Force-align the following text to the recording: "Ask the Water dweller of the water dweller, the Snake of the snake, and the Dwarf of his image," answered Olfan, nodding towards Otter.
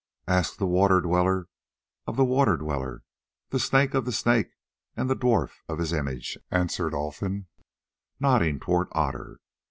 "Ask 0.27 0.57
the 0.57 0.65
Water 0.65 0.99
dweller 0.99 1.45
of 2.07 2.15
the 2.15 2.25
water 2.25 2.57
dweller, 2.57 3.03
the 3.49 3.59
Snake 3.59 3.93
of 3.93 4.05
the 4.05 4.11
snake, 4.11 4.49
and 4.97 5.07
the 5.07 5.15
Dwarf 5.15 5.57
of 5.69 5.77
his 5.77 5.93
image," 5.93 6.39
answered 6.49 6.95
Olfan, 6.95 7.45
nodding 8.19 8.59
towards 8.59 8.89
Otter. 8.93 9.37